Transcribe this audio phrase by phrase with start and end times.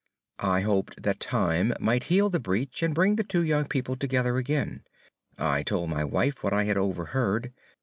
[0.39, 4.37] I hoped that time might heal the breach and bring the two young people together
[4.37, 4.81] again.
[5.37, 7.53] I told my wife what I had overheard.